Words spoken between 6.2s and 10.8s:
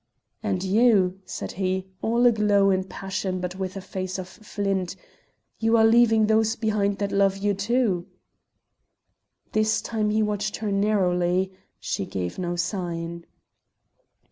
those behind that love you too." This time he watched her